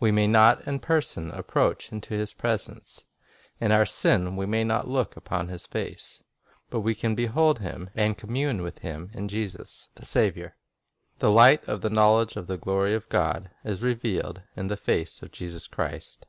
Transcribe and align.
We 0.00 0.10
may 0.10 0.26
not 0.26 0.66
in 0.66 0.80
person 0.80 1.30
approach 1.30 1.92
into 1.92 2.12
His 2.12 2.32
presence; 2.32 3.02
in 3.60 3.70
our 3.70 3.86
sin 3.86 4.34
we 4.34 4.44
may 4.44 4.64
not 4.64 4.88
look 4.88 5.16
upon 5.16 5.46
His 5.46 5.64
face; 5.64 6.24
but 6.70 6.80
we 6.80 6.92
can 6.92 7.14
behold 7.14 7.60
Him 7.60 7.88
and 7.94 8.18
com 8.18 8.32
mune 8.32 8.62
with 8.62 8.80
Him 8.80 9.10
in 9.14 9.28
Jesus, 9.28 9.88
the 9.94 10.04
Saviour. 10.04 10.56
"The 11.20 11.30
light 11.30 11.62
of 11.68 11.82
the 11.82 11.88
knowledge 11.88 12.34
of 12.34 12.48
the 12.48 12.58
glory 12.58 12.94
of 12.94 13.08
God" 13.10 13.48
is 13.62 13.80
revealed 13.80 14.42
"in 14.56 14.66
the 14.66 14.76
face 14.76 15.22
of 15.22 15.30
Jesus 15.30 15.68
Christ." 15.68 16.26